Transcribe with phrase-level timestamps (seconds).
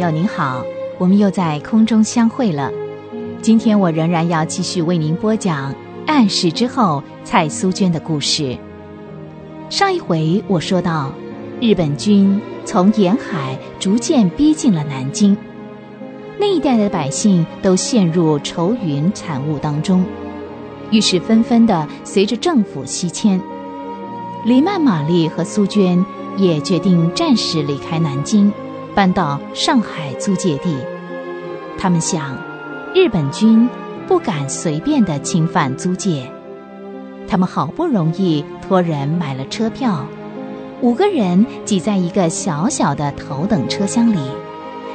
[0.00, 0.64] 友您好，
[0.96, 2.72] 我们又在空中相会了。
[3.42, 5.74] 今天我仍然要继续为您播讲
[6.06, 8.56] 暗示之后蔡苏娟的故事。
[9.68, 11.12] 上一回我说到，
[11.60, 15.36] 日本军从沿海逐渐逼近了南京，
[16.38, 20.02] 那一带的百姓都陷入愁云惨雾当中，
[20.90, 23.38] 于是纷纷的随着政府西迁。
[24.46, 26.02] 李曼玛丽和苏娟
[26.38, 28.50] 也决定暂时离开南京。
[29.00, 30.76] 搬到上海租界地，
[31.78, 32.36] 他们想，
[32.94, 33.66] 日本军
[34.06, 36.30] 不敢随便的侵犯租界。
[37.26, 40.04] 他们好不容易托人买了车票，
[40.82, 44.18] 五个人挤在一个小小的头等车厢里，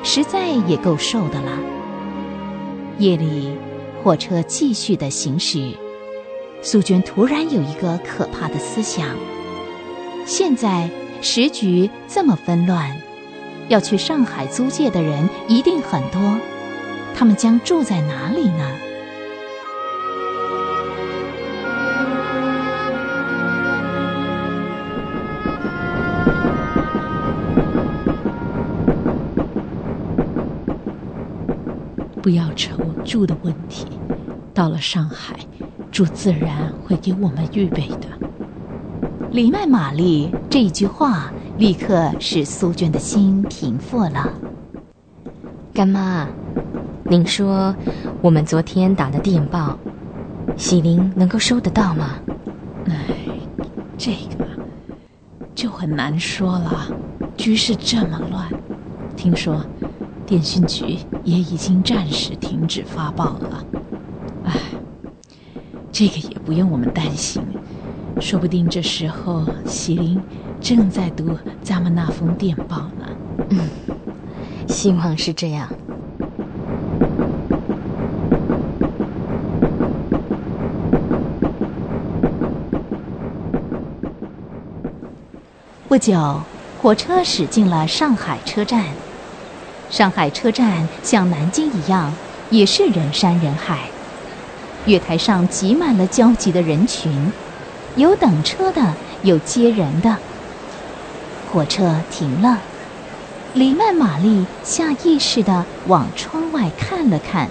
[0.04, 1.58] 实在也够受的了。
[3.00, 3.58] 夜里，
[4.04, 5.72] 火车继续的行驶，
[6.62, 9.08] 苏娟突然有一个可怕的思想：
[10.28, 10.88] 现在
[11.24, 12.96] 时局这么纷乱。
[13.68, 16.38] 要去上海租界的人一定很多，
[17.16, 18.64] 他们将住在哪里呢？
[32.22, 33.88] 不要愁住的问题，
[34.54, 35.36] 到了上海，
[35.92, 38.08] 住自然会给我们预备的。
[39.32, 41.32] 李麦玛丽这一句话。
[41.58, 44.30] 立刻使苏娟的心平复了。
[45.74, 46.28] 干妈，
[47.06, 47.74] 您说
[48.22, 49.78] 我们昨天打的电报，
[50.58, 52.20] 喜林能够收得到吗？
[52.90, 53.08] 哎，
[53.98, 54.46] 这个
[55.54, 56.88] 就很难说了。
[57.38, 58.50] 局势这么乱，
[59.16, 59.66] 听说
[60.26, 63.66] 电信局也已经暂时停止发报了。
[64.44, 64.54] 哎，
[65.90, 67.42] 这个也不用我们担心，
[68.20, 70.22] 说不定这时候喜林。
[70.66, 73.06] 正在读咱们那封电报呢。
[73.52, 73.70] 嗯，
[74.68, 75.70] 希望是这样。
[85.88, 86.42] 不久，
[86.82, 88.86] 火车驶进了上海车站。
[89.92, 92.12] 上海车站像南京一样，
[92.50, 93.82] 也是人山人海。
[94.88, 97.32] 月台上挤满了焦急的人群，
[97.96, 100.18] 有等车的，有接人的。
[101.56, 102.60] 火车停了，
[103.54, 107.50] 黎曼玛丽下意识的往窗外看了看。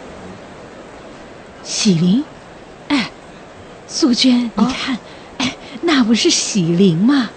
[1.63, 2.23] 喜林，
[2.89, 3.11] 哎，
[3.89, 4.99] 素娟，你看，
[5.39, 7.31] 哎，那不是喜林吗？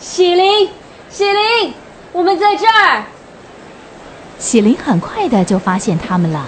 [0.00, 0.68] 喜林，
[1.08, 1.72] 喜林，
[2.10, 3.04] 我们在这儿。
[4.40, 6.46] 喜林很快的就发现他们了，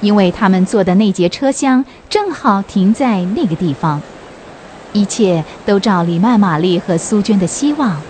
[0.00, 4.00] 因为他们坐的那节车厢正好停在那个地方。
[4.92, 8.00] 一切都照李曼玛丽和苏娟的希望，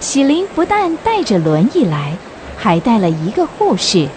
[0.00, 2.16] 喜林不但带着轮椅来，
[2.56, 4.08] 还带了一个护士。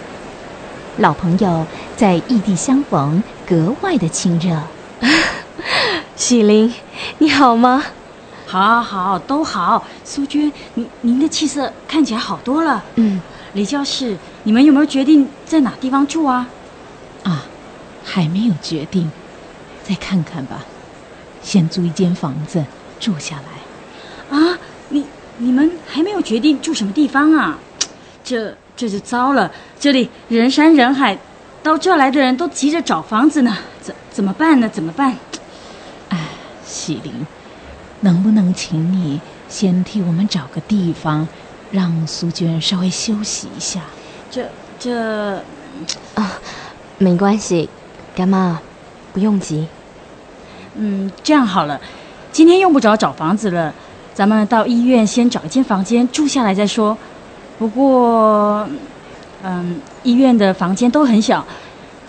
[0.98, 4.62] 老朋友在异地相逢，格外的亲热。
[6.14, 6.72] 喜林，
[7.18, 7.82] 你好吗？
[8.46, 9.82] 好，好，都好。
[10.04, 12.84] 苏娟，您您的气色看起来好多了。
[12.96, 13.22] 嗯，
[13.54, 16.46] 李教士，你们有没有决定在哪地方住啊？
[17.22, 17.46] 啊，
[18.04, 19.10] 还没有决定，
[19.82, 20.66] 再看看吧。
[21.42, 22.64] 先租一间房子
[23.00, 23.36] 住下
[24.30, 24.58] 来，啊，
[24.90, 25.04] 你
[25.38, 27.58] 你们还没有决定住什么地方啊？
[28.22, 31.18] 这这就糟了，这里人山人海，
[31.62, 34.68] 到这来的人都急着找房子呢，怎怎么办呢？
[34.68, 35.16] 怎么办？
[36.10, 36.18] 哎，
[36.64, 37.26] 喜林，
[38.00, 41.26] 能不能请你先替我们找个地方，
[41.72, 43.80] 让苏娟稍微休息一下？
[44.30, 44.48] 这
[44.78, 45.36] 这
[46.14, 46.38] 啊，
[46.98, 47.68] 没关系，
[48.14, 48.60] 干妈，
[49.12, 49.66] 不用急。
[50.74, 51.80] 嗯，这样好了，
[52.30, 53.72] 今天用不着找房子了，
[54.14, 56.96] 咱们到医院先找一间房间住下来再说。
[57.58, 58.66] 不过，
[59.42, 61.46] 嗯，医院的房间都很小，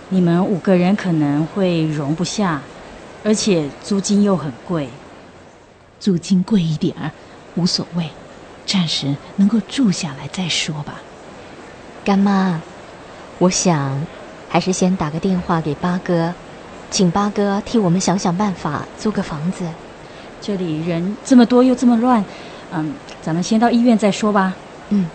[0.09, 2.61] 你们五个人可能会容不下，
[3.23, 4.89] 而且租金又很贵。
[5.99, 7.11] 租金贵一点儿
[7.55, 8.09] 无所谓，
[8.65, 11.01] 暂时能够住下来再说吧。
[12.03, 12.61] 干妈，
[13.39, 14.05] 我想
[14.49, 16.33] 还是先打个电话给八哥。
[16.93, 19.65] 请八哥替我们想想办法，租个房子。
[20.39, 22.23] 这里人这么多又这么乱，
[22.71, 24.53] 嗯，咱们先到医院再说吧。
[24.89, 25.07] 嗯，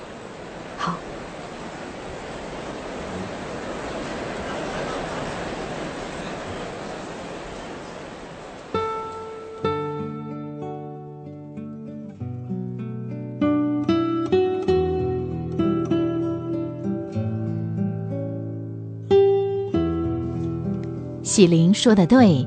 [21.38, 22.44] 喜灵说的对，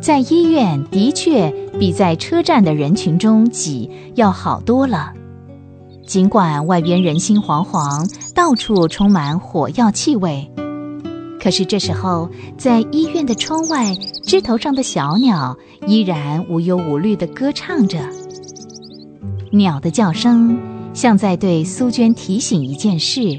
[0.00, 5.12] 在医院的确比在车站的人群中挤要好多了。
[6.06, 10.50] 尽管外边人心惶惶，到处充满火药气味，
[11.38, 13.94] 可是这时候，在医院的窗外，
[14.24, 17.98] 枝头上的小鸟依然无忧无虑地歌唱着。
[19.52, 20.58] 鸟的叫声
[20.94, 23.38] 像在对苏娟提醒一件事：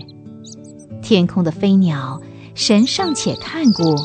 [1.01, 2.21] 天空的飞鸟，
[2.53, 3.95] 神尚且看顾，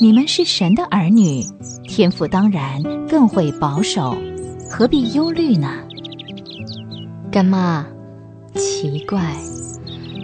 [0.00, 1.44] 你们是神的儿女，
[1.86, 4.16] 天父当然更会保守，
[4.68, 5.68] 何必忧虑呢？
[7.30, 7.86] 干妈，
[8.54, 9.34] 奇怪，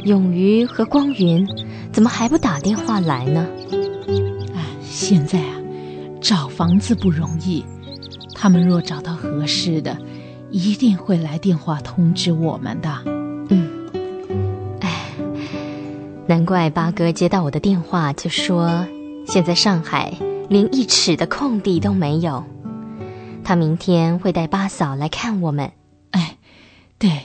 [0.04, 1.46] 永瑜和光云
[1.92, 3.46] 怎么还不打电话来呢？
[4.54, 5.54] 哎，现在啊，
[6.20, 7.64] 找房子不容易，
[8.34, 9.96] 他们若找到合适的，
[10.50, 12.90] 一定会来电话通知我们的。
[13.48, 13.68] 嗯，
[14.80, 14.90] 哎，
[16.26, 18.84] 难怪八哥接到我的电话就说，
[19.30, 20.14] 现在上海
[20.48, 22.46] 连一尺的空地都没有，
[23.44, 25.72] 他明天会带八嫂来看我们。
[26.12, 26.38] 哎
[26.98, 27.24] 对，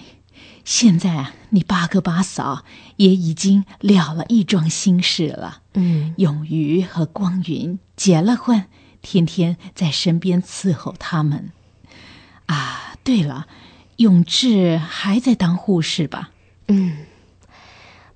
[0.66, 2.66] 现在啊，你八哥八嫂
[2.98, 5.62] 也已经了了一桩心事了。
[5.76, 8.66] 嗯，永瑜和光云结了婚，
[9.02, 11.54] 天天在身边伺候他们。
[12.48, 13.48] 啊，对了，
[13.96, 16.32] 永志还在当护士吧？
[16.68, 16.98] 嗯，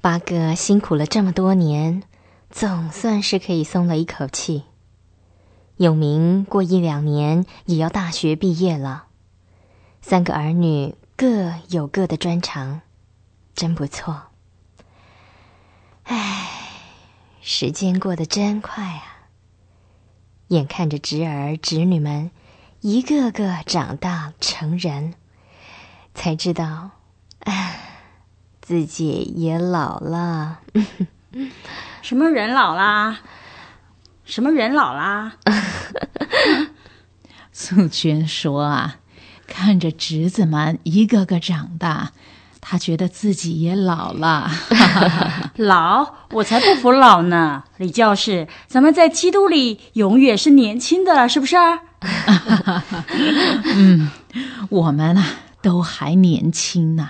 [0.01, 2.03] 八哥辛苦了这么多年，
[2.59, 4.63] 总算是可以松了一口气。
[5.75, 9.05] 永明过一两年也要大学毕业了，
[10.01, 10.95] 三个儿女。
[11.15, 12.81] 各有各的专长，
[13.53, 14.23] 真不错。
[16.03, 16.47] 唉，
[17.41, 19.29] 时间过得真快啊！
[20.47, 22.31] 眼看着侄儿侄女们
[22.81, 25.13] 一个个长大成人，
[26.13, 26.91] 才知道，
[27.39, 27.79] 唉，
[28.61, 30.61] 自己也老了。
[32.07, 33.19] 什么人老啦？
[34.23, 35.33] 什么人老啦？
[37.51, 38.95] 素娟说啊。
[39.45, 42.13] 看着侄子们一个个长大，
[42.61, 44.49] 她觉得自己也老了。
[45.57, 46.13] 老？
[46.31, 47.65] 我才不服老呢！
[47.75, 51.57] 李教士，咱们在基督里永远是年轻的，是不是？
[53.75, 54.09] 嗯，
[54.69, 55.25] 我们啊
[55.61, 57.09] 都还年轻呢。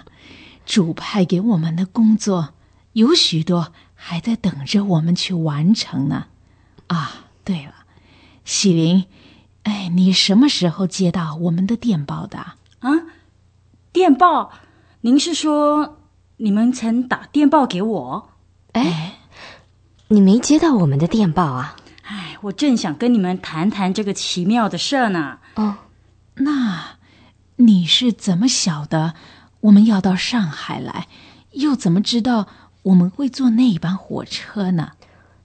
[0.65, 2.55] 主派给我们的工作
[2.93, 6.27] 有许多还在等着我们去完成呢。
[6.87, 7.73] 啊，对了，
[8.45, 9.05] 喜林。
[9.63, 12.37] 哎，你什么时候接到我们的电报的？
[12.79, 12.89] 啊，
[13.91, 14.53] 电报？
[15.01, 15.97] 您是说
[16.37, 18.29] 你们曾打电报给我？
[18.71, 19.17] 哎，
[20.07, 21.75] 你没接到我们的电报啊？
[22.03, 25.39] 哎，我正想跟你们谈谈这个奇妙的事呢。
[25.55, 25.75] 哦，
[26.35, 26.97] 那
[27.57, 29.15] 你是怎么晓得
[29.59, 31.07] 我们要到上海来？
[31.51, 32.47] 又怎么知道
[32.87, 34.91] 我们会坐那一班火车呢？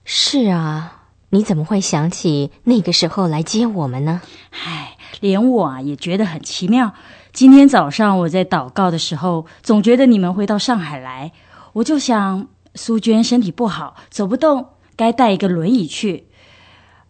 [0.05, 0.99] 是啊。
[1.29, 4.21] 你怎么会想起那个时候来接我们呢？
[4.51, 6.93] 唉，连我啊也觉得很奇妙。
[7.31, 11.31] 今天早上我在祷告的时候，总觉得你们会到上海来，
[11.73, 16.27] 我就想苏娟身体不好，走不动，该带一个轮椅去。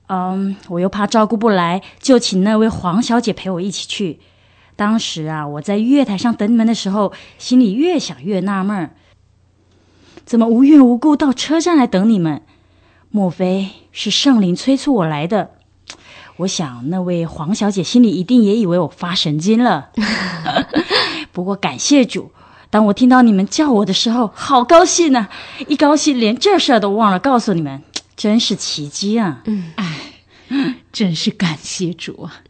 [0.08, 4.22] 嗯，我又怕照顾不来，就请那位黄小姐陪我一起去。
[4.78, 8.96] 当时啊，我在月台上等你们的时候，心里越想越纳闷儿，
[10.26, 12.42] 怎么无缘无故到车站来等你们？
[13.10, 15.52] 莫非是圣灵催促我来的？
[16.38, 19.90] 我想那位黄小姐心里一定也以为我发神经了。
[21.32, 22.32] 不过感谢主，
[22.72, 25.28] 当我听到你们叫我的时候，好高兴呢！
[25.68, 27.84] 一高兴连这事儿都忘了告诉你们，
[28.16, 29.44] 真是奇迹啊！
[29.46, 30.16] 嗯，哎，
[30.92, 32.42] 真是感谢主啊！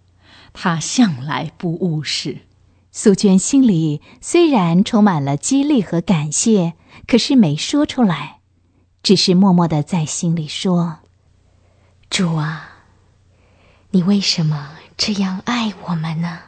[0.54, 2.38] 他向来不误事。
[2.92, 6.74] 苏娟心里虽然充满了激励和感谢，
[7.08, 8.40] 可是没说出来。
[9.02, 11.00] 只是默默的在心里说
[12.10, 12.70] ：“主啊，
[13.90, 16.40] 你为什么这样爱我们呢？”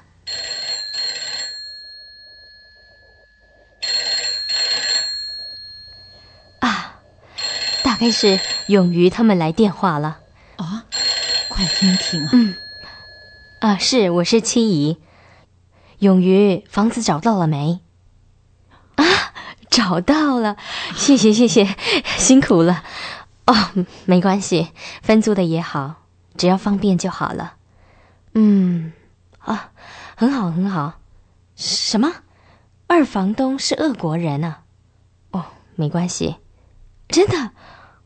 [6.62, 7.02] 啊，
[7.84, 10.20] 大概是勇于他们来电话了。
[10.56, 10.86] 啊，
[11.50, 12.30] 快听听啊！
[12.32, 12.56] 嗯，
[13.60, 15.02] 啊，是，我是七姨。
[16.00, 17.82] 勇于，房子找到了没？
[19.76, 20.56] 找到了，
[20.96, 21.76] 谢谢谢谢，
[22.18, 22.86] 辛苦了。
[23.46, 23.54] 哦，
[24.06, 24.70] 没关系，
[25.02, 25.96] 分租的也好，
[26.38, 27.56] 只要方便就好了。
[28.34, 28.94] 嗯，
[29.40, 29.72] 啊，
[30.16, 31.02] 很好很好。
[31.58, 32.10] 什么？
[32.88, 34.62] 二房东是俄国人啊？
[35.32, 35.44] 哦，
[35.76, 36.38] 没关系，
[37.10, 37.52] 真的。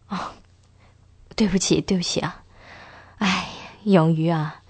[0.08, 0.32] 哦，
[1.36, 2.42] 对不起对不起啊。
[3.20, 3.48] 哎，
[3.84, 4.64] 永瑜啊，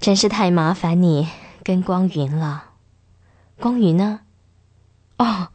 [0.00, 1.28] 真是太麻烦你
[1.62, 2.70] 跟光云了。
[3.60, 4.22] 光云呢？
[5.18, 5.50] 哦。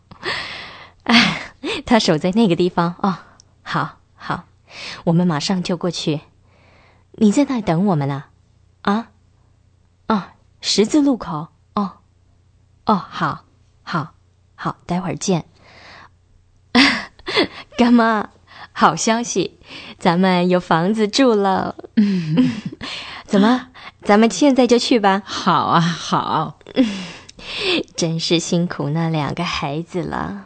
[1.90, 3.18] 哎，他守在那个地方哦。
[3.64, 4.44] 好，好，
[5.06, 6.22] 我们马上就过去。
[7.14, 8.26] 你在那等我们呢？
[8.84, 9.08] 啊？
[10.08, 10.24] 哦，
[10.62, 11.48] 十字路口。
[11.74, 11.94] 哦，
[12.86, 13.46] 哦，好，
[13.82, 14.14] 好，
[14.54, 15.46] 好，待会儿见。
[17.76, 18.30] 干妈，
[18.72, 19.60] 好消息，
[19.98, 21.76] 咱们有房子住了。
[23.26, 23.70] 怎么？
[24.04, 25.24] 咱们现在就去吧。
[25.26, 26.60] 好啊，好。
[27.98, 30.46] 真是辛苦那两个孩子了。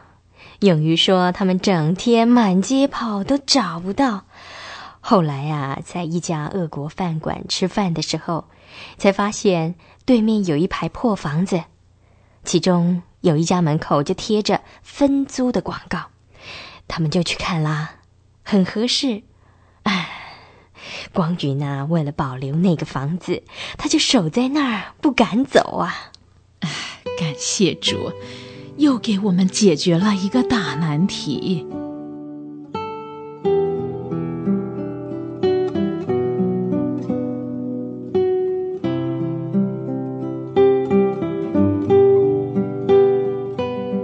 [0.64, 4.24] 勇于说他们整天满街跑都找不到。
[5.02, 8.46] 后来呀，在一家俄国饭馆吃饭的时候，
[8.98, 11.66] 才发现对面有一排破房子，
[12.46, 16.06] 其中有一家门口就贴着分租的广告，
[16.88, 17.96] 他们就去看啦，
[18.42, 19.24] 很合适。
[19.84, 20.10] 唉，
[21.12, 23.44] 光宇呢，为了保留那个房子，
[23.78, 26.14] 他就守在那儿不敢走啊。
[26.62, 26.70] 唉，
[27.20, 28.14] 感谢主，
[28.78, 31.66] 又给我们解决了一个大难题。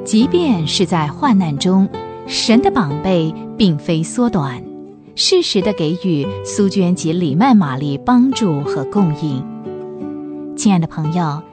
[0.05, 1.88] 即便是在患难中，
[2.25, 4.59] 神的膀臂并非缩短，
[5.15, 9.45] 适时的给予苏娟及李曼玛丽帮助和供应。
[10.55, 11.43] 亲爱的朋友，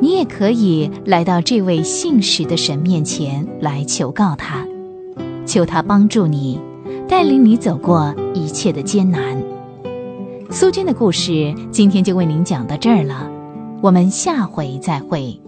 [0.00, 4.66] 你也可以来到这位信实的神面前来求告他，
[5.46, 6.60] 求他帮助你，
[7.08, 9.42] 带领你走过一切的艰难。
[10.50, 13.30] 苏军的故事今天就为您讲到这儿了，
[13.80, 15.40] 我们下回再会。